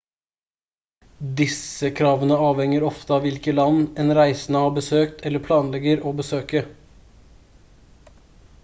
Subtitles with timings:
[1.41, 6.65] disse kravene avhenger ofte av hvilke land en reisende har besøkt eller planlegger å besøke